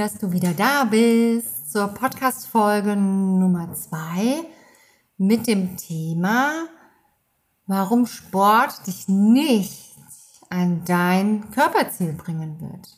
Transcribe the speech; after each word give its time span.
Dass 0.00 0.16
du 0.16 0.32
wieder 0.32 0.54
da 0.54 0.84
bist 0.84 1.70
zur 1.70 1.88
Podcast-Folge 1.88 2.96
Nummer 2.96 3.74
zwei 3.74 4.42
mit 5.18 5.46
dem 5.46 5.76
Thema, 5.76 6.68
warum 7.66 8.06
Sport 8.06 8.86
dich 8.86 9.08
nicht 9.08 9.94
an 10.48 10.86
dein 10.86 11.50
Körperziel 11.50 12.14
bringen 12.14 12.58
wird. 12.62 12.88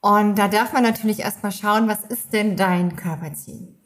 Und 0.00 0.38
da 0.38 0.46
darf 0.46 0.72
man 0.72 0.84
natürlich 0.84 1.18
erstmal 1.18 1.50
schauen, 1.50 1.88
was 1.88 2.04
ist 2.04 2.32
denn 2.32 2.56
dein 2.56 2.94
Körperziel? 2.94 3.76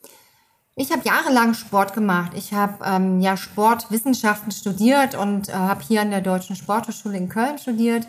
Ich 0.77 0.93
habe 0.93 1.01
jahrelang 1.03 1.55
Sport 1.55 1.95
gemacht. 1.95 2.33
Ich 2.35 2.53
habe 2.53 2.85
ähm, 2.85 3.23
ja 3.23 3.39
Sportwissenschaften 3.39 4.53
studiert 4.53 5.15
und 5.15 5.49
äh, 5.49 5.53
habe 5.53 5.81
hier 5.81 6.03
an 6.03 6.11
der 6.11 6.21
Deutschen 6.21 6.57
Sporthochschule 6.57 7.17
in 7.17 7.31
Köln 7.31 7.57
studiert 7.57 8.07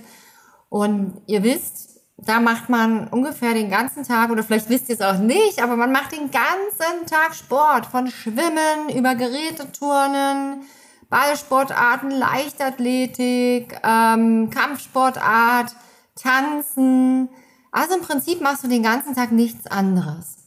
und 0.68 1.22
ihr 1.26 1.44
wisst, 1.44 1.93
da 2.18 2.40
macht 2.40 2.70
man 2.70 3.08
ungefähr 3.08 3.54
den 3.54 3.70
ganzen 3.70 4.04
Tag, 4.04 4.30
oder 4.30 4.44
vielleicht 4.44 4.70
wisst 4.70 4.90
ihr 4.90 4.96
es 4.96 5.02
auch 5.02 5.18
nicht, 5.18 5.62
aber 5.62 5.76
man 5.76 5.92
macht 5.92 6.12
den 6.12 6.30
ganzen 6.32 7.06
Tag 7.08 7.36
Sport. 7.36 7.86
Von 7.88 8.10
Schwimmen 8.10 8.90
über 8.96 9.16
Geräteturnen, 9.16 10.64
Ballsportarten, 11.10 12.12
Leichtathletik, 12.12 13.80
ähm, 13.84 14.50
Kampfsportart, 14.50 15.76
Tanzen. 16.16 17.30
Also 17.72 17.96
im 17.96 18.02
Prinzip 18.02 18.42
machst 18.42 18.64
du 18.64 18.68
den 18.68 18.84
ganzen 18.84 19.16
Tag 19.16 19.32
nichts 19.32 19.68
anderes. 19.68 20.38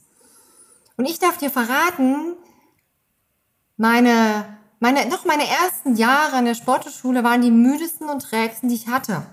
Und 0.96 1.04
ich 1.04 1.18
darf 1.18 1.36
dir 1.36 1.50
verraten, 1.50 2.34
meine, 3.76 4.58
meine, 4.78 5.06
noch 5.06 5.24
meine 5.24 5.46
ersten 5.46 5.96
Jahre 5.96 6.36
an 6.36 6.46
der 6.46 6.54
Sportschule 6.54 7.22
waren 7.22 7.42
die 7.42 7.50
müdesten 7.50 8.08
und 8.08 8.22
trägsten, 8.22 8.68
die 8.68 8.76
ich 8.76 8.88
hatte 8.88 9.26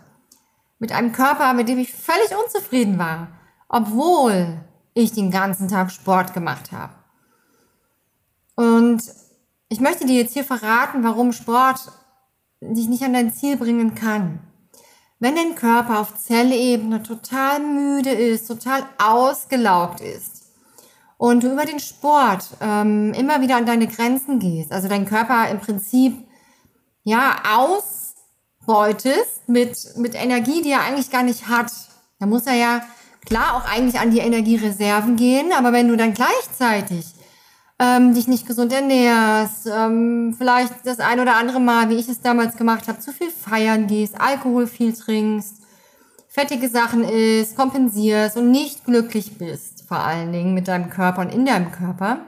mit 0.83 0.91
einem 0.91 1.13
Körper, 1.13 1.53
mit 1.53 1.69
dem 1.69 1.79
ich 1.79 1.93
völlig 1.93 2.35
unzufrieden 2.43 2.99
war, 2.99 3.29
obwohl 3.69 4.59
ich 4.93 5.13
den 5.13 5.31
ganzen 5.31 5.69
Tag 5.69 5.91
Sport 5.93 6.33
gemacht 6.33 6.73
habe. 6.73 6.91
Und 8.57 9.01
ich 9.69 9.79
möchte 9.79 10.05
dir 10.05 10.17
jetzt 10.17 10.33
hier 10.33 10.43
verraten, 10.43 11.05
warum 11.05 11.31
Sport 11.31 11.89
dich 12.59 12.89
nicht 12.89 13.01
an 13.01 13.13
dein 13.13 13.31
Ziel 13.31 13.55
bringen 13.55 13.95
kann. 13.95 14.41
Wenn 15.19 15.37
dein 15.37 15.55
Körper 15.55 16.01
auf 16.01 16.17
Zellebene 16.17 17.01
total 17.01 17.61
müde 17.61 18.11
ist, 18.11 18.49
total 18.49 18.83
ausgelaugt 19.01 20.01
ist 20.01 20.47
und 21.15 21.43
du 21.43 21.53
über 21.53 21.63
den 21.63 21.79
Sport 21.79 22.57
ähm, 22.59 23.13
immer 23.13 23.39
wieder 23.39 23.55
an 23.55 23.65
deine 23.65 23.87
Grenzen 23.87 24.39
gehst, 24.39 24.73
also 24.73 24.89
dein 24.89 25.05
Körper 25.05 25.47
im 25.49 25.61
Prinzip 25.61 26.27
ja 27.05 27.41
aus 27.55 28.02
beutest 28.65 29.47
mit, 29.47 29.77
mit 29.97 30.15
Energie, 30.15 30.61
die 30.61 30.71
er 30.71 30.81
eigentlich 30.81 31.09
gar 31.09 31.23
nicht 31.23 31.47
hat. 31.47 31.71
Da 32.19 32.25
muss 32.25 32.45
er 32.45 32.55
ja 32.55 32.81
klar 33.25 33.55
auch 33.55 33.65
eigentlich 33.69 33.99
an 33.99 34.11
die 34.11 34.19
Energiereserven 34.19 35.15
gehen, 35.15 35.51
aber 35.53 35.71
wenn 35.71 35.87
du 35.87 35.97
dann 35.97 36.13
gleichzeitig 36.13 37.05
ähm, 37.79 38.13
dich 38.13 38.27
nicht 38.27 38.47
gesund 38.47 38.71
ernährst, 38.71 39.67
ähm, 39.67 40.35
vielleicht 40.37 40.85
das 40.85 40.99
ein 40.99 41.19
oder 41.19 41.35
andere 41.35 41.59
Mal, 41.59 41.89
wie 41.89 41.95
ich 41.95 42.07
es 42.07 42.21
damals 42.21 42.55
gemacht 42.55 42.87
habe, 42.87 42.99
zu 42.99 43.11
viel 43.11 43.29
feiern 43.29 43.87
gehst, 43.87 44.19
Alkohol 44.19 44.67
viel 44.67 44.93
trinkst, 44.93 45.55
fettige 46.27 46.69
Sachen 46.69 47.03
isst, 47.03 47.55
kompensierst 47.55 48.37
und 48.37 48.51
nicht 48.51 48.85
glücklich 48.85 49.37
bist, 49.37 49.83
vor 49.87 49.99
allen 49.99 50.31
Dingen 50.31 50.53
mit 50.53 50.67
deinem 50.67 50.89
Körper 50.89 51.21
und 51.21 51.33
in 51.33 51.45
deinem 51.45 51.71
Körper, 51.71 52.19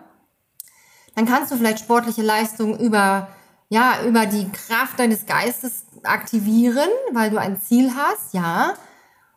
dann 1.16 1.26
kannst 1.26 1.52
du 1.52 1.56
vielleicht 1.56 1.80
sportliche 1.80 2.22
Leistungen 2.22 2.78
über 2.80 3.30
ja, 3.70 4.04
über 4.06 4.26
die 4.26 4.50
Kraft 4.52 5.00
deines 5.00 5.26
Geistes 5.26 5.86
aktivieren, 6.04 6.90
weil 7.12 7.30
du 7.30 7.38
ein 7.38 7.60
Ziel 7.60 7.92
hast, 7.96 8.34
ja. 8.34 8.74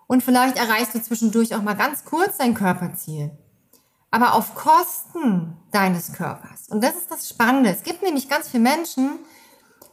Und 0.07 0.23
vielleicht 0.23 0.57
erreichst 0.57 0.95
du 0.95 1.03
zwischendurch 1.03 1.55
auch 1.55 1.63
mal 1.63 1.75
ganz 1.75 2.05
kurz 2.05 2.39
dein 2.39 2.55
Körperziel. 2.55 3.31
Aber 4.11 4.35
auf 4.35 4.55
Kosten 4.55 5.57
deines 5.71 6.13
Körpers. 6.13 6.69
Und 6.69 6.83
das 6.83 6.95
ist 6.95 7.11
das 7.11 7.29
Spannende. 7.29 7.71
Es 7.71 7.83
gibt 7.83 8.03
nämlich 8.03 8.29
ganz 8.29 8.49
viele 8.49 8.63
Menschen, 8.63 9.19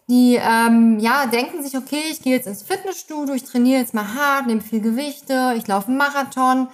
die 0.07 0.39
ähm, 0.39 0.99
ja 0.99 1.25
denken 1.25 1.63
sich, 1.63 1.77
okay, 1.77 2.03
ich 2.09 2.21
gehe 2.21 2.35
jetzt 2.35 2.47
ins 2.47 2.61
Fitnessstudio, 2.61 3.33
ich 3.33 3.43
trainiere 3.43 3.79
jetzt 3.79 3.93
mal 3.93 4.13
hart, 4.13 4.47
nehme 4.47 4.61
viel 4.61 4.81
Gewichte, 4.81 5.53
ich 5.57 5.67
laufe 5.67 5.87
einen 5.87 5.97
Marathon, 5.97 6.69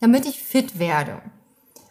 damit 0.00 0.26
ich 0.26 0.42
fit 0.42 0.78
werde. 0.78 1.20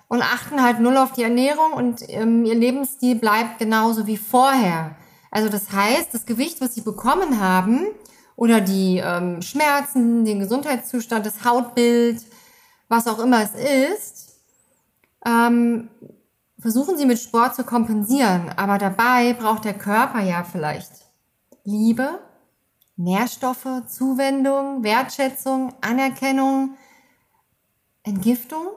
Und 0.07 0.22
achten 0.22 0.62
halt 0.62 0.80
null 0.80 0.97
auf 0.97 1.12
die 1.12 1.24
Ernährung 1.24 1.74
und 1.74 2.02
ähm, 2.07 2.46
ihr 2.46 2.56
Lebensstil 2.56 3.16
bleibt 3.16 3.59
genauso 3.59 4.07
wie 4.07 4.18
vorher. 4.18 4.96
Also 5.35 5.50
das 5.50 5.69
heißt, 5.73 6.13
das 6.13 6.25
Gewicht, 6.25 6.62
was 6.62 6.75
sie 6.75 6.81
bekommen 6.81 7.41
haben, 7.41 7.88
oder 8.38 8.62
die 8.62 9.01
ähm, 9.03 9.41
Schmerzen, 9.41 10.23
den 10.23 10.40
Gesundheitszustand, 10.40 11.25
das 11.25 11.44
Hautbild, 11.44 12.22
was 12.88 13.06
auch 13.06 13.19
immer 13.19 13.44
es 13.44 13.51
ist, 13.53 14.40
ähm, 15.25 15.90
versuchen 16.57 16.97
sie 16.97 17.06
mit 17.06 17.19
Sport 17.19 17.54
zu 17.54 17.65
kompensieren. 17.65 18.50
Aber 18.56 18.77
dabei 18.77 19.33
braucht 19.33 19.65
der 19.65 19.74
Körper 19.74 20.21
ja 20.21 20.45
vielleicht 20.45 20.92
Liebe, 21.65 22.18
Nährstoffe, 22.95 23.68
Zuwendung, 23.89 24.83
Wertschätzung, 24.83 25.74
Anerkennung, 25.81 26.77
Entgiftung. 28.04 28.68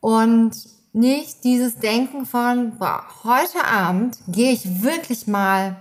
Und 0.00 0.56
nicht 0.96 1.44
dieses 1.44 1.76
Denken 1.76 2.24
von, 2.24 2.78
boah, 2.78 3.04
heute 3.22 3.62
Abend 3.66 4.16
gehe 4.28 4.52
ich 4.52 4.82
wirklich 4.82 5.26
mal 5.26 5.76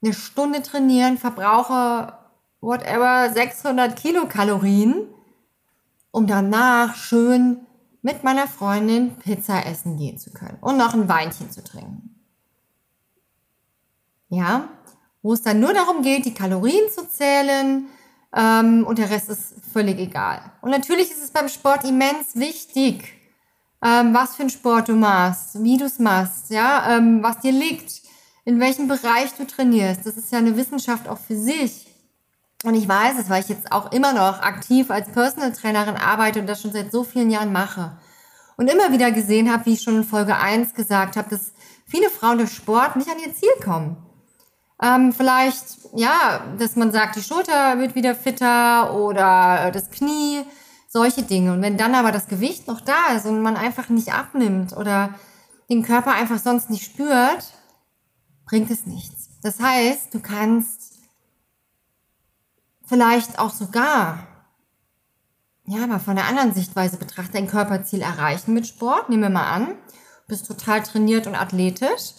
eine 0.00 0.14
Stunde 0.14 0.62
trainieren, 0.62 1.18
verbrauche 1.18 2.12
whatever 2.60 3.32
600 3.32 3.96
Kilokalorien, 3.96 5.08
um 6.12 6.28
danach 6.28 6.94
schön 6.94 7.66
mit 8.00 8.22
meiner 8.22 8.46
Freundin 8.46 9.16
Pizza 9.16 9.66
essen 9.66 9.96
gehen 9.96 10.18
zu 10.18 10.30
können 10.30 10.58
und 10.60 10.76
noch 10.76 10.94
ein 10.94 11.08
Weinchen 11.08 11.50
zu 11.50 11.62
trinken. 11.64 12.14
Ja, 14.28 14.68
wo 15.20 15.32
es 15.32 15.42
dann 15.42 15.58
nur 15.58 15.74
darum 15.74 16.02
geht, 16.02 16.24
die 16.24 16.34
Kalorien 16.34 16.88
zu 16.90 17.08
zählen 17.08 17.88
ähm, 18.36 18.86
und 18.86 18.98
der 18.98 19.10
Rest 19.10 19.28
ist 19.30 19.54
völlig 19.72 19.98
egal. 19.98 20.40
Und 20.62 20.70
natürlich 20.70 21.10
ist 21.10 21.24
es 21.24 21.32
beim 21.32 21.48
Sport 21.48 21.84
immens 21.84 22.36
wichtig, 22.36 23.19
ähm, 23.82 24.14
was 24.14 24.36
für 24.36 24.42
einen 24.42 24.50
Sport 24.50 24.88
du 24.88 24.94
machst, 24.94 25.62
wie 25.62 25.76
du 25.76 25.84
es 25.84 25.98
machst, 25.98 26.50
ja, 26.50 26.96
ähm, 26.96 27.22
was 27.22 27.40
dir 27.40 27.52
liegt, 27.52 28.02
in 28.44 28.60
welchem 28.60 28.88
Bereich 28.88 29.32
du 29.36 29.46
trainierst. 29.46 30.06
Das 30.06 30.16
ist 30.16 30.32
ja 30.32 30.38
eine 30.38 30.56
Wissenschaft 30.56 31.08
auch 31.08 31.18
für 31.18 31.36
sich. 31.36 31.86
Und 32.64 32.74
ich 32.74 32.86
weiß 32.86 33.18
es, 33.18 33.30
weil 33.30 33.42
ich 33.42 33.48
jetzt 33.48 33.72
auch 33.72 33.90
immer 33.92 34.12
noch 34.12 34.42
aktiv 34.42 34.90
als 34.90 35.08
Personal 35.10 35.52
Trainerin 35.52 35.96
arbeite 35.96 36.40
und 36.40 36.46
das 36.46 36.60
schon 36.60 36.72
seit 36.72 36.92
so 36.92 37.04
vielen 37.04 37.30
Jahren 37.30 37.52
mache. 37.52 37.96
Und 38.56 38.68
immer 38.68 38.92
wieder 38.92 39.10
gesehen 39.10 39.50
habe, 39.50 39.64
wie 39.64 39.72
ich 39.72 39.82
schon 39.82 39.96
in 39.96 40.04
Folge 40.04 40.36
1 40.36 40.74
gesagt 40.74 41.16
habe, 41.16 41.30
dass 41.30 41.52
viele 41.86 42.10
Frauen 42.10 42.36
durch 42.36 42.52
Sport 42.52 42.96
nicht 42.96 43.08
an 43.08 43.18
ihr 43.18 43.34
Ziel 43.34 43.48
kommen. 43.64 43.96
Ähm, 44.82 45.12
vielleicht, 45.12 45.64
ja, 45.94 46.42
dass 46.58 46.76
man 46.76 46.92
sagt, 46.92 47.16
die 47.16 47.22
Schulter 47.22 47.78
wird 47.78 47.94
wieder 47.94 48.14
fitter 48.14 48.94
oder 48.94 49.70
das 49.72 49.90
Knie, 49.90 50.44
solche 50.90 51.22
Dinge. 51.22 51.52
Und 51.52 51.62
wenn 51.62 51.78
dann 51.78 51.94
aber 51.94 52.10
das 52.10 52.26
Gewicht 52.26 52.66
noch 52.66 52.80
da 52.80 53.14
ist 53.16 53.24
und 53.24 53.40
man 53.40 53.56
einfach 53.56 53.88
nicht 53.88 54.12
abnimmt 54.12 54.76
oder 54.76 55.14
den 55.70 55.82
Körper 55.84 56.12
einfach 56.12 56.38
sonst 56.38 56.68
nicht 56.68 56.84
spürt, 56.84 57.54
bringt 58.44 58.70
es 58.70 58.86
nichts. 58.86 59.30
Das 59.40 59.60
heißt, 59.60 60.12
du 60.12 60.20
kannst 60.20 60.98
vielleicht 62.84 63.38
auch 63.38 63.50
sogar, 63.50 64.26
ja, 65.64 65.86
mal 65.86 66.00
von 66.00 66.16
der 66.16 66.26
anderen 66.26 66.52
Sichtweise 66.52 66.96
betrachten, 66.96 67.34
dein 67.34 67.46
Körperziel 67.46 68.02
erreichen 68.02 68.52
mit 68.52 68.66
Sport. 68.66 69.08
Nehmen 69.08 69.22
wir 69.22 69.30
mal 69.30 69.48
an, 69.48 69.76
bist 70.26 70.46
total 70.46 70.82
trainiert 70.82 71.28
und 71.28 71.36
athletisch 71.36 72.14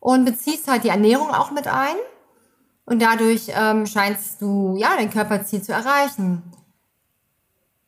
und 0.00 0.24
beziehst 0.24 0.68
halt 0.68 0.84
die 0.84 0.88
Ernährung 0.88 1.30
auch 1.30 1.50
mit 1.50 1.66
ein. 1.66 1.96
Und 2.86 3.02
dadurch 3.02 3.48
ähm, 3.48 3.84
scheinst 3.84 4.40
du, 4.40 4.74
ja, 4.78 4.96
dein 4.96 5.10
Körperziel 5.10 5.60
zu 5.60 5.72
erreichen. 5.72 6.42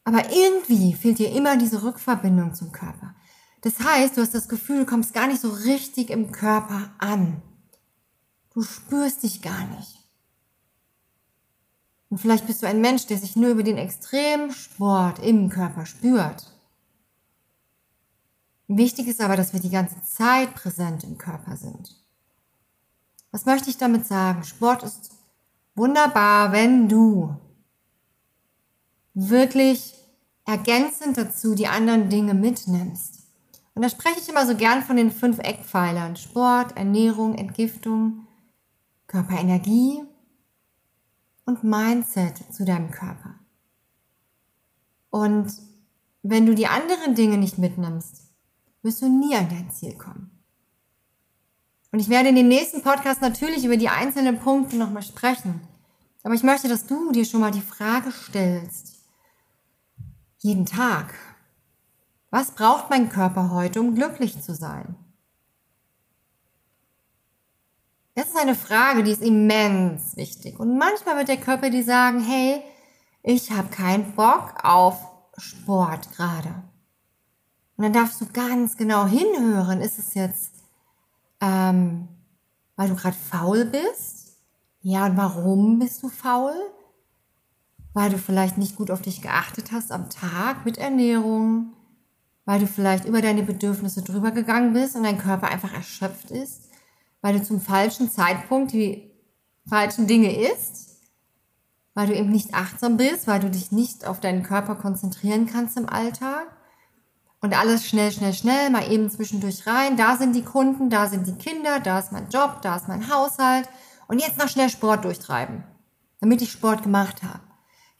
Aber 0.09 0.33
irgendwie 0.33 0.95
fehlt 0.95 1.19
dir 1.19 1.31
immer 1.33 1.59
diese 1.59 1.83
Rückverbindung 1.83 2.55
zum 2.55 2.73
Körper. 2.73 3.15
Das 3.61 3.79
heißt, 3.79 4.17
du 4.17 4.23
hast 4.23 4.35
das 4.35 4.49
Gefühl, 4.49 4.79
du 4.79 4.87
kommst 4.87 5.13
gar 5.13 5.27
nicht 5.27 5.43
so 5.43 5.51
richtig 5.51 6.09
im 6.09 6.33
Körper 6.33 6.91
an. 6.97 7.43
Du 8.55 8.63
spürst 8.63 9.23
dich 9.23 9.43
gar 9.43 9.67
nicht. 9.67 9.99
Und 12.09 12.17
vielleicht 12.17 12.47
bist 12.47 12.63
du 12.63 12.67
ein 12.67 12.81
Mensch, 12.81 13.05
der 13.05 13.19
sich 13.19 13.37
nur 13.37 13.51
über 13.51 13.63
den 13.63 13.77
Extremsport 13.77 15.19
im 15.19 15.51
Körper 15.51 15.85
spürt. 15.85 16.55
Wichtig 18.67 19.09
ist 19.09 19.21
aber, 19.21 19.37
dass 19.37 19.53
wir 19.53 19.61
die 19.61 19.69
ganze 19.69 20.03
Zeit 20.05 20.55
präsent 20.55 21.05
im 21.05 21.19
Körper 21.19 21.59
sind. 21.59 22.03
Was 23.31 23.45
möchte 23.45 23.69
ich 23.69 23.77
damit 23.77 24.07
sagen? 24.07 24.43
Sport 24.43 24.85
ist 24.85 25.11
wunderbar, 25.75 26.53
wenn 26.53 26.89
du 26.89 27.37
wirklich 29.13 29.98
ergänzend 30.49 31.19
dazu 31.19 31.55
die 31.55 31.67
anderen 31.67 32.09
Dinge 32.09 32.33
mitnimmst. 32.33 33.27
Und 33.75 33.83
da 33.83 33.91
spreche 33.91 34.19
ich 34.19 34.29
immer 34.31 34.47
so 34.47 34.57
gern 34.57 34.83
von 34.83 34.97
den 34.97 35.13
fünf 35.13 35.39
Eckpfeilern. 35.39 36.17
Sport, 36.17 36.77
Ernährung, 36.77 37.35
Entgiftung, 37.35 38.27
Körperenergie 39.07 40.03
und 41.45 41.65
Mindset 41.65 42.39
zu 42.51 42.65
deinem 42.65 42.91
Körper. 42.91 43.35
Und 45.11 45.53
wenn 46.23 46.47
du 46.47 46.55
die 46.55 46.67
anderen 46.67 47.15
Dinge 47.15 47.37
nicht 47.37 47.59
mitnimmst, 47.59 48.23
wirst 48.83 49.03
du 49.03 49.09
nie 49.09 49.37
an 49.37 49.51
dein 49.51 49.71
Ziel 49.71 49.97
kommen. 49.97 50.31
Und 51.93 52.01
ich 52.01 52.09
werde 52.09 52.31
in 52.31 52.37
den 52.37 52.49
nächsten 52.49 52.83
Podcast 52.83 53.21
natürlich 53.21 53.65
über 53.67 53.77
die 53.77 53.89
einzelnen 53.91 54.39
Punkte 54.39 54.77
nochmal 54.77 55.03
sprechen. 55.03 55.61
Aber 56.23 56.35
ich 56.35 56.43
möchte, 56.43 56.69
dass 56.69 56.87
du 56.87 57.13
dir 57.13 57.27
schon 57.27 57.41
mal 57.41 57.51
die 57.51 57.61
Frage 57.61 58.11
stellst, 58.13 58.98
jeden 60.39 60.67
Tag, 60.67 61.15
was 62.31 62.53
braucht 62.53 62.91
mein 62.91 63.09
Körper 63.09 63.51
heute, 63.51 63.81
um 63.81 63.95
glücklich 63.95 64.41
zu 64.43 64.55
sein? 64.55 64.97
Das 68.15 68.29
ist 68.29 68.37
eine 68.37 68.55
Frage, 68.55 69.05
die 69.05 69.13
ist 69.13 69.23
immens 69.23 70.17
wichtig. 70.17 70.59
Und 70.59 70.77
manchmal 70.77 71.17
wird 71.17 71.29
der 71.29 71.37
Körper 71.37 71.71
dir 71.71 71.85
sagen, 71.85 72.21
hey, 72.21 72.63
ich 73.23 73.51
habe 73.53 73.69
keinen 73.69 74.13
Bock 74.15 74.55
auf 74.65 74.99
Sport 75.37 76.11
gerade. 76.17 76.49
Und 77.77 77.85
dann 77.85 77.93
darfst 77.93 78.21
du 78.21 78.27
ganz 78.27 78.77
genau 78.77 79.07
hinhören, 79.07 79.81
ist 79.81 80.01
es 80.01 80.15
jetzt, 80.15 80.53
ähm, 81.41 82.09
weil 82.75 82.89
du 82.89 82.97
gerade 82.97 83.17
faul 83.17 83.65
bist? 83.67 84.37
Ja, 84.81 85.07
und 85.07 85.17
warum 85.17 85.79
bist 85.79 86.03
du 86.03 86.09
faul? 86.09 86.55
Weil 87.95 88.11
du 88.11 88.19
vielleicht 88.19 88.59
nicht 88.59 88.77
gut 88.77 88.91
auf 88.91 89.03
dich 89.03 89.23
geachtet 89.23 89.73
hast 89.73 89.93
am 89.93 90.11
Tag 90.11 90.65
mit 90.65 90.79
Ernährung, 90.79 91.73
weil 92.45 92.61
du 92.61 92.67
vielleicht 92.67 93.05
über 93.05 93.23
deine 93.23 93.43
Bedürfnisse 93.43 94.03
drüber 94.03 94.31
gegangen 94.31 94.73
bist 94.73 94.97
und 94.97 95.03
dein 95.03 95.19
Körper 95.19 95.49
einfach 95.49 95.73
erschöpft 95.73 96.31
ist 96.31 96.69
weil 97.21 97.39
du 97.39 97.43
zum 97.43 97.61
falschen 97.61 98.11
Zeitpunkt 98.11 98.73
die 98.73 99.11
falschen 99.69 100.07
Dinge 100.07 100.51
isst, 100.51 100.89
weil 101.95 102.07
du 102.07 102.15
eben 102.15 102.31
nicht 102.31 102.55
achtsam 102.55 102.97
bist, 102.97 103.27
weil 103.27 103.41
du 103.41 103.51
dich 103.51 103.73
nicht 103.73 104.07
auf 104.07 104.21
deinen 104.21 104.43
Körper 104.43 104.77
konzentrieren 104.77 105.47
kannst 105.47 105.77
im 105.77 105.89
Alltag 105.89 106.47
und 107.41 107.59
alles 107.59 107.87
schnell, 107.87 108.13
schnell, 108.13 108.33
schnell, 108.33 108.71
mal 108.71 108.91
eben 108.91 109.11
zwischendurch 109.11 109.67
rein. 109.67 109.97
Da 109.97 110.17
sind 110.17 110.35
die 110.35 110.45
Kunden, 110.45 110.91
da 110.91 111.09
sind 111.09 111.27
die 111.27 111.35
Kinder, 111.35 111.81
da 111.81 111.99
ist 111.99 112.13
mein 112.13 112.29
Job, 112.29 112.63
da 112.63 112.77
ist 112.77 112.89
mein 112.89 113.13
Haushalt 113.13 113.69
und 114.07 114.21
jetzt 114.21 114.39
noch 114.39 114.49
schnell 114.49 114.71
Sport 114.71 115.05
durchtreiben, 115.05 115.65
damit 116.21 116.41
ich 116.41 116.53
Sport 116.53 116.83
gemacht 116.83 117.23
habe. 117.23 117.41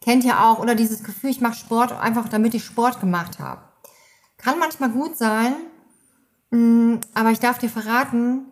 Kennt 0.09 0.25
ihr 0.25 0.43
auch 0.43 0.59
oder 0.59 0.75
dieses 0.75 1.05
Gefühl, 1.05 1.29
ich 1.29 1.43
mache 1.43 1.57
Sport 1.59 1.93
einfach, 1.93 2.31
damit 2.31 2.55
ich 2.55 2.65
Sport 2.65 2.99
gemacht 2.99 3.41
habe. 3.41 3.61
Kann 4.39 4.59
manchmal 4.59 4.89
gut 4.89 5.19
sein, 5.19 5.55
mm, 6.51 6.95
aber 7.13 7.31
ich 7.31 7.41
darf 7.41 7.59
dir 7.59 7.69
verraten, 7.69 8.47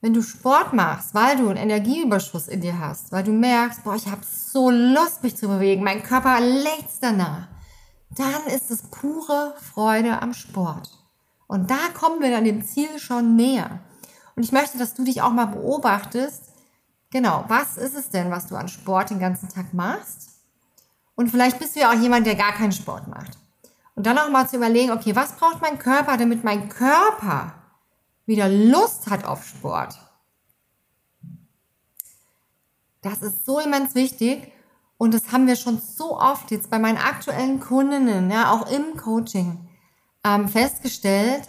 wenn 0.00 0.14
du 0.14 0.20
Sport 0.20 0.72
machst, 0.72 1.14
weil 1.14 1.36
du 1.36 1.48
einen 1.48 1.58
Energieüberschuss 1.58 2.48
in 2.48 2.60
dir 2.60 2.80
hast, 2.80 3.12
weil 3.12 3.22
du 3.22 3.30
merkst, 3.30 3.84
boah, 3.84 3.94
ich 3.94 4.08
habe 4.08 4.22
so 4.24 4.68
Lust, 4.68 5.22
mich 5.22 5.36
zu 5.36 5.46
bewegen, 5.46 5.84
mein 5.84 6.02
Körper 6.02 6.40
lechzt 6.40 7.00
danach, 7.04 7.46
dann 8.10 8.52
ist 8.52 8.72
es 8.72 8.82
pure 8.90 9.54
Freude 9.60 10.20
am 10.20 10.34
Sport. 10.34 10.90
Und 11.46 11.70
da 11.70 11.78
kommen 11.94 12.20
wir 12.20 12.32
dann 12.32 12.42
dem 12.42 12.64
Ziel 12.64 12.98
schon 12.98 13.36
näher. 13.36 13.78
Und 14.34 14.42
ich 14.42 14.50
möchte, 14.50 14.76
dass 14.76 14.94
du 14.94 15.04
dich 15.04 15.22
auch 15.22 15.30
mal 15.30 15.46
beobachtest, 15.46 16.52
genau, 17.12 17.44
was 17.46 17.76
ist 17.76 17.94
es 17.94 18.10
denn, 18.10 18.32
was 18.32 18.48
du 18.48 18.56
an 18.56 18.66
Sport 18.66 19.10
den 19.10 19.20
ganzen 19.20 19.48
Tag 19.48 19.72
machst? 19.72 20.35
Und 21.16 21.30
vielleicht 21.30 21.58
bist 21.58 21.74
du 21.74 21.80
ja 21.80 21.90
auch 21.90 22.00
jemand, 22.00 22.26
der 22.26 22.36
gar 22.36 22.52
keinen 22.52 22.72
Sport 22.72 23.08
macht. 23.08 23.36
Und 23.94 24.06
dann 24.06 24.18
auch 24.18 24.30
mal 24.30 24.48
zu 24.48 24.56
überlegen, 24.56 24.92
okay, 24.92 25.16
was 25.16 25.32
braucht 25.32 25.62
mein 25.62 25.78
Körper, 25.78 26.16
damit 26.16 26.44
mein 26.44 26.68
Körper 26.68 27.54
wieder 28.26 28.48
Lust 28.48 29.08
hat 29.08 29.24
auf 29.24 29.46
Sport. 29.46 29.98
Das 33.00 33.22
ist 33.22 33.46
so 33.46 33.60
immens 33.60 33.94
wichtig 33.94 34.52
und 34.98 35.14
das 35.14 35.32
haben 35.32 35.46
wir 35.46 35.56
schon 35.56 35.78
so 35.78 36.18
oft 36.18 36.50
jetzt 36.50 36.70
bei 36.70 36.78
meinen 36.78 36.98
aktuellen 36.98 37.60
Kundinnen, 37.60 38.30
ja, 38.30 38.52
auch 38.52 38.70
im 38.70 38.96
Coaching, 38.96 39.68
ähm, 40.24 40.48
festgestellt, 40.48 41.48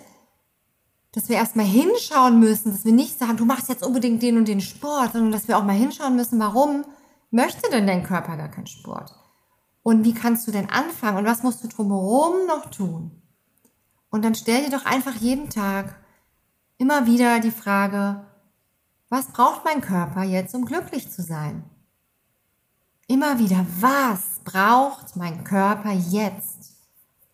dass 1.13 1.29
wir 1.29 1.37
erstmal 1.37 1.65
hinschauen 1.65 2.39
müssen, 2.39 2.71
dass 2.71 2.85
wir 2.85 2.91
nicht 2.91 3.17
sagen, 3.17 3.37
du 3.37 3.45
machst 3.45 3.69
jetzt 3.69 3.83
unbedingt 3.83 4.21
den 4.21 4.37
und 4.37 4.47
den 4.47 4.61
Sport, 4.61 5.13
sondern 5.13 5.31
dass 5.31 5.47
wir 5.47 5.57
auch 5.57 5.63
mal 5.63 5.75
hinschauen 5.75 6.15
müssen, 6.15 6.39
warum 6.39 6.85
möchte 7.31 7.69
denn 7.71 7.87
dein 7.87 8.03
Körper 8.03 8.37
gar 8.37 8.49
keinen 8.49 8.67
Sport? 8.67 9.15
Und 9.87 10.03
wie 10.03 10.13
kannst 10.13 10.45
du 10.45 10.51
denn 10.51 10.69
anfangen 10.69 11.17
und 11.17 11.23
was 11.23 11.43
musst 11.43 11.63
du 11.63 11.69
drumherum 11.69 12.45
noch 12.45 12.69
tun? 12.69 13.21
Und 14.09 14.25
dann 14.25 14.35
stell 14.35 14.65
dir 14.65 14.77
doch 14.77 14.85
einfach 14.85 15.15
jeden 15.15 15.49
Tag 15.49 15.95
immer 16.77 17.05
wieder 17.05 17.39
die 17.39 17.51
Frage, 17.51 18.25
was 19.07 19.27
braucht 19.27 19.63
mein 19.63 19.79
Körper 19.79 20.23
jetzt, 20.23 20.53
um 20.55 20.65
glücklich 20.65 21.09
zu 21.09 21.21
sein? 21.21 21.63
Immer 23.07 23.39
wieder, 23.39 23.65
was 23.79 24.41
braucht 24.43 25.15
mein 25.15 25.45
Körper 25.45 25.93
jetzt, 25.93 26.73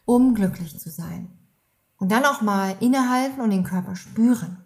um 0.06 0.36
glücklich 0.36 0.80
zu 0.80 0.92
sein? 0.92 1.36
Und 1.98 2.12
dann 2.12 2.24
auch 2.24 2.42
mal 2.42 2.76
innehalten 2.82 3.42
und 3.42 3.50
den 3.50 3.64
Körper 3.64 3.96
spüren. 3.96 4.64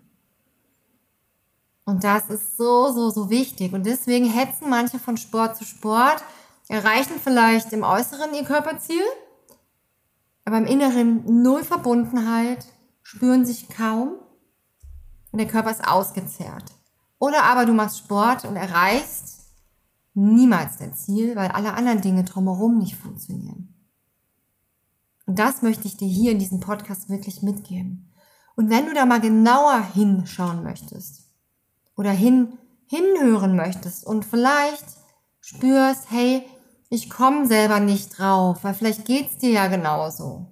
Und 1.85 2.03
das 2.03 2.29
ist 2.29 2.57
so, 2.57 2.91
so, 2.91 3.11
so 3.11 3.29
wichtig. 3.29 3.71
Und 3.71 3.85
deswegen 3.85 4.29
hetzen 4.29 4.69
manche 4.69 4.99
von 4.99 5.15
Sport 5.15 5.55
zu 5.55 5.63
Sport, 5.63 6.21
erreichen 6.69 7.19
vielleicht 7.23 7.73
im 7.73 7.83
Äußeren 7.83 8.33
ihr 8.33 8.43
Körperziel, 8.43 9.03
aber 10.45 10.57
im 10.57 10.65
Inneren 10.65 11.41
null 11.41 11.63
Verbundenheit, 11.63 12.65
spüren 13.03 13.45
sich 13.45 13.69
kaum 13.69 14.15
und 15.31 15.39
der 15.39 15.47
Körper 15.47 15.71
ist 15.71 15.87
ausgezehrt. 15.87 16.73
Oder 17.19 17.43
aber 17.43 17.65
du 17.65 17.73
machst 17.73 17.99
Sport 17.99 18.45
und 18.45 18.55
erreichst 18.55 19.53
niemals 20.13 20.77
dein 20.77 20.93
Ziel, 20.93 21.35
weil 21.35 21.49
alle 21.49 21.73
anderen 21.73 22.01
Dinge 22.01 22.23
drumherum 22.23 22.77
nicht 22.77 22.95
funktionieren. 22.95 23.73
Und 25.25 25.37
das 25.37 25.61
möchte 25.61 25.87
ich 25.87 25.97
dir 25.97 26.07
hier 26.07 26.31
in 26.31 26.39
diesem 26.39 26.59
Podcast 26.59 27.09
wirklich 27.09 27.41
mitgeben. 27.41 28.13
Und 28.55 28.69
wenn 28.69 28.87
du 28.87 28.93
da 28.93 29.05
mal 29.05 29.21
genauer 29.21 29.81
hinschauen 29.93 30.63
möchtest 30.63 31.29
oder 31.95 32.11
hin, 32.11 32.57
hinhören 32.87 33.55
möchtest 33.55 34.05
und 34.05 34.25
vielleicht 34.25 34.85
spürst, 35.39 36.09
hey, 36.09 36.45
ich 36.89 37.09
komme 37.09 37.47
selber 37.47 37.79
nicht 37.79 38.17
drauf, 38.17 38.63
weil 38.63 38.73
vielleicht 38.73 39.05
geht's 39.05 39.37
dir 39.37 39.51
ja 39.51 39.67
genauso. 39.67 40.47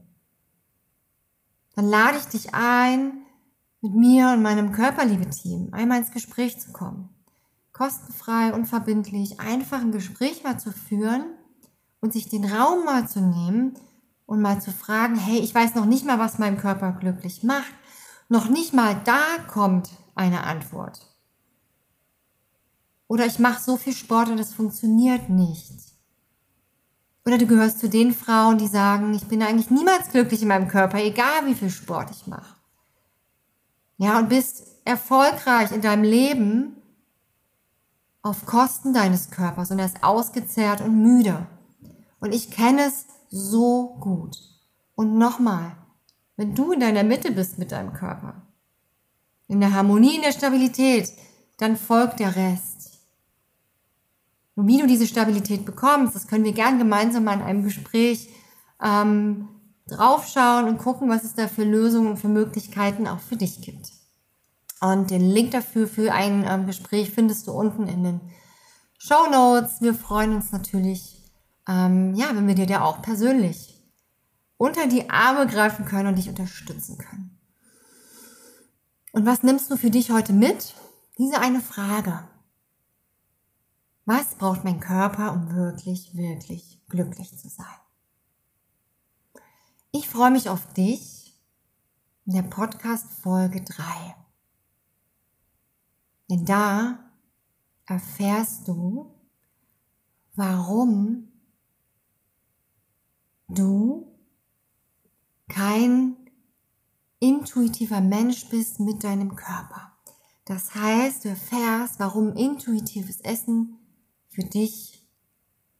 Dann 1.75 1.88
lade 1.88 2.18
ich 2.18 2.25
dich 2.25 2.54
ein, 2.54 3.25
mit 3.82 3.94
mir 3.94 4.30
und 4.32 4.42
meinem 4.42 4.72
Körperliebe-Team 4.72 5.70
einmal 5.72 6.00
ins 6.00 6.12
Gespräch 6.12 6.60
zu 6.60 6.72
kommen. 6.72 7.10
Kostenfrei, 7.72 8.54
unverbindlich, 8.54 9.39
einfach 9.39 9.82
ein 9.82 9.92
Gespräch 9.92 10.44
mal 10.44 10.60
zu 10.60 10.72
führen 10.72 11.25
und 12.00 12.13
sich 12.13 12.30
den 12.30 12.46
Raum 12.46 12.86
mal 12.86 13.08
zu 13.08 13.22
nehmen 13.22 13.77
und 14.25 14.42
mal 14.42 14.62
zu 14.62 14.72
fragen, 14.72 15.15
hey, 15.15 15.39
ich 15.39 15.54
weiß 15.54 15.75
noch 15.75 15.86
nicht 15.86 16.06
mal, 16.06 16.20
was 16.20 16.39
meinen 16.39 16.58
Körper 16.58 16.94
glücklich 16.94 17.44
macht. 17.44 17.74
Noch 18.27 18.50
nicht 18.50 18.74
mal 18.74 19.00
da 19.04 19.22
kommt 19.48 19.89
eine 20.15 20.44
Antwort. 20.46 21.00
Oder 23.08 23.25
ich 23.25 23.38
mache 23.38 23.62
so 23.62 23.77
viel 23.77 23.94
Sport 23.94 24.30
und 24.30 24.39
es 24.39 24.54
funktioniert 24.54 25.30
nicht. 25.30 25.95
Oder 27.25 27.38
du 27.39 27.48
gehörst 27.48 27.79
zu 27.79 27.89
den 27.89 28.13
Frauen, 28.13 28.58
die 28.60 28.67
sagen, 28.67 29.13
ich 29.13 29.25
bin 29.25 29.41
eigentlich 29.41 29.72
niemals 29.72 30.10
glücklich 30.10 30.41
in 30.41 30.48
meinem 30.48 30.67
Körper, 30.67 31.00
egal 31.00 31.46
wie 31.46 31.55
viel 31.55 31.72
Sport 31.72 32.12
ich 32.12 32.27
mache. 32.27 32.55
Ja, 33.98 34.20
und 34.20 34.29
bist 34.29 34.67
erfolgreich 34.86 35.72
in 35.72 35.82
deinem 35.82 36.03
Leben 36.03 36.75
auf 38.22 38.46
Kosten 38.46 38.94
deines 38.94 39.32
Körpers 39.32 39.72
und 39.72 39.79
er 39.79 39.86
ist 39.86 40.03
ausgezehrt 40.03 40.82
und 40.82 41.01
müde. 41.01 41.48
Und 42.20 42.34
ich 42.34 42.51
kenne 42.51 42.88
es 42.88 43.05
so 43.29 43.98
gut. 44.00 44.38
Und 44.96 45.17
nochmal, 45.17 45.75
wenn 46.36 46.55
du 46.55 46.72
in 46.72 46.79
deiner 46.79 47.03
Mitte 47.03 47.32
bist 47.32 47.58
mit 47.58 47.72
deinem 47.72 47.94
Körper, 47.94 48.41
in 49.48 49.60
der 49.60 49.74
Harmonie, 49.74 50.15
in 50.15 50.22
der 50.22 50.32
Stabilität, 50.32 51.12
dann 51.58 51.77
folgt 51.77 52.20
der 52.20 52.36
Rest. 52.36 52.95
Und 54.56 54.68
wie 54.68 54.78
du 54.78 54.88
diese 54.88 55.08
Stabilität 55.08 55.66
bekommst, 55.66 56.16
das 56.16 56.28
können 56.28 56.46
wir 56.46 56.54
gern 56.54 56.78
gemeinsam 56.78 57.26
mal 57.26 57.34
in 57.34 57.42
einem 57.42 57.64
Gespräch 57.64 58.30
ähm, 58.82 59.50
draufschauen 59.88 60.66
und 60.66 60.78
gucken, 60.78 61.10
was 61.10 61.24
es 61.24 61.36
da 61.36 61.48
für 61.48 61.64
Lösungen 61.64 62.12
und 62.12 62.18
für 62.18 62.30
Möglichkeiten 62.30 63.08
auch 63.08 63.20
für 63.20 63.36
dich 63.36 63.62
gibt. 63.62 63.92
Und 64.82 65.12
den 65.12 65.30
Link 65.30 65.52
dafür 65.52 65.88
für 65.88 66.14
ein 66.14 66.46
ähm, 66.48 66.68
Gespräch 66.68 67.12
findest 67.12 67.48
du 67.48 67.52
unten 67.52 67.88
in 67.88 68.04
den 68.04 68.22
Show 68.98 69.30
Notes. 69.30 69.82
Wir 69.82 69.94
freuen 69.94 70.36
uns 70.36 70.52
natürlich, 70.52 71.22
ähm, 71.68 72.16
ja, 72.16 72.28
wenn 72.34 72.48
wir 72.48 72.56
dir 72.56 72.66
da 72.66 72.82
auch 72.82 73.02
persönlich 73.02 73.74
unter 74.58 74.88
die 74.88 75.10
Arme 75.10 75.48
greifen 75.48 75.86
können 75.86 76.08
und 76.08 76.18
dich 76.18 76.30
unterstützen 76.30 76.98
können. 76.98 77.38
Und 79.12 79.26
was 79.26 79.44
nimmst 79.44 79.70
du 79.72 79.78
für 79.78 79.90
dich 79.90 80.12
heute 80.12 80.34
mit? 80.34 80.76
Diese 81.18 81.40
eine 81.40 81.62
Frage. 81.62 82.28
Was 84.06 84.36
braucht 84.36 84.64
mein 84.64 84.80
Körper, 84.80 85.34
um 85.34 85.52
wirklich, 85.52 86.16
wirklich 86.16 86.80
glücklich 86.90 87.36
zu 87.40 87.50
sein? 87.50 87.66
Ich 89.92 90.08
freue 90.08 90.30
mich 90.30 90.48
auf 90.48 90.72
dich 90.74 91.42
in 92.26 92.34
der 92.34 92.44
Podcast 92.44 93.12
Folge 93.14 93.62
3. 93.62 94.16
Denn 96.30 96.46
da 96.46 97.00
erfährst 97.88 98.68
du, 98.68 99.12
warum 100.36 101.32
du 103.48 104.16
kein 105.48 106.16
intuitiver 107.20 108.02
Mensch 108.02 108.50
bist 108.50 108.80
mit 108.80 109.04
deinem 109.04 109.36
Körper. 109.36 109.94
Das 110.46 110.76
heißt, 110.76 111.26
du 111.26 111.30
erfährst, 111.30 112.00
warum 112.00 112.36
intuitives 112.36 113.22
Essen 113.22 113.80
für 114.36 114.44
dich 114.44 115.01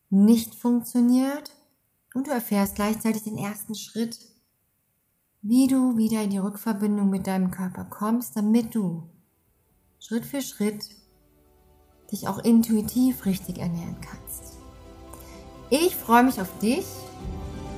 nicht 0.10 0.56
funktioniert 0.56 1.52
und 2.14 2.28
du 2.28 2.32
erfährst 2.32 2.76
gleichzeitig 2.76 3.24
den 3.24 3.38
ersten 3.38 3.76
Schritt, 3.76 4.18
wie 5.42 5.68
du 5.68 5.98
wieder 5.98 6.24
in 6.24 6.30
die 6.30 6.38
Rückverbindung 6.38 7.10
mit 7.10 7.28
deinem 7.28 7.52
Körper 7.52 7.84
kommst, 7.84 8.36
damit 8.36 8.74
du 8.74 9.04
Schritt 10.00 10.26
für 10.26 10.42
Schritt 10.42 10.90
dich 12.12 12.28
auch 12.28 12.40
intuitiv 12.40 13.26
richtig 13.26 13.58
ernähren 13.58 13.98
kannst. 14.00 14.58
Ich 15.70 15.96
freue 15.96 16.24
mich 16.24 16.40
auf 16.40 16.58
dich, 16.60 16.86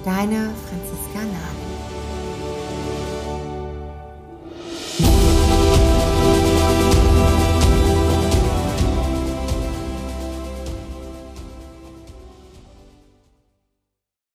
deine 0.03 0.53
Franziska 0.53 1.23
Nahl. 1.23 1.56